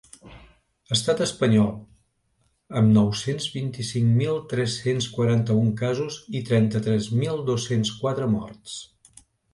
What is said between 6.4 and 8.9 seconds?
i trenta-tres mil dos-cents quatre morts.